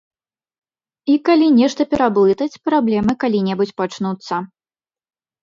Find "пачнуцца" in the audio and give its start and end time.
3.83-4.35